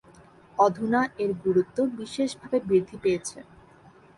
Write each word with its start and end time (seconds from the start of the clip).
অধুনা 0.57 1.01
এর 1.23 1.31
গুরুত্ব 1.43 1.77
বিশেষভাবে 1.97 2.57
বৃদ্ধি 2.67 2.97
পেয়েছে। 3.03 3.37